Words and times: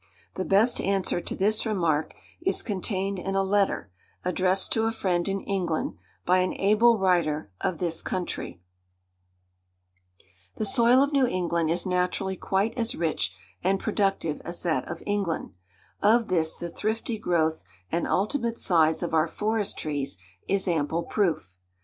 The 0.33 0.45
best 0.45 0.81
answer 0.81 1.21
to 1.21 1.35
this 1.35 1.63
remark 1.63 2.15
is 2.41 2.63
contained 2.63 3.19
in 3.19 3.35
a 3.35 3.43
letter, 3.43 3.91
addressed 4.25 4.71
to 4.73 4.85
a 4.85 4.91
friend 4.91 5.27
in 5.27 5.41
England, 5.41 5.95
by 6.25 6.39
an 6.39 6.53
able 6.55 6.97
writer 6.97 7.51
of 7.63 7.77
this 7.77 8.01
country:— 8.01 8.59
"The 10.55 10.65
soil 10.65 11.03
of 11.03 11.13
New 11.13 11.27
England 11.27 11.69
is 11.69 11.85
naturally 11.85 12.35
quite 12.35 12.75
as 12.75 12.95
rich 12.95 13.35
and 13.63 13.79
productive 13.79 14.41
as 14.43 14.63
that 14.63 14.89
of 14.89 15.03
England: 15.05 15.53
of 16.01 16.29
this 16.29 16.57
the 16.57 16.69
thrifty 16.71 17.19
growth 17.19 17.63
and 17.91 18.07
ultimate 18.07 18.57
size 18.57 19.03
of 19.03 19.13
our 19.13 19.27
forest 19.27 19.77
trees 19.77 20.17
is 20.47 20.67
ample 20.67 21.03
proof. 21.03 21.53